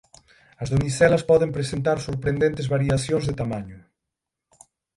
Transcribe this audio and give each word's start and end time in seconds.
As 0.61 0.69
donicelas 0.73 1.27
poden 1.31 1.53
presentar 1.57 1.97
sorprendentes 1.99 2.71
variacións 2.75 3.23
de 3.25 3.37
tamaño. 3.41 3.79